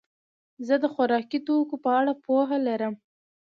زه 0.67 0.75
د 0.83 0.85
خوراکي 0.93 1.39
توکو 1.47 1.75
په 1.83 1.89
اړه 1.99 2.13
پوهه 2.25 2.57
لرم. 2.67 2.93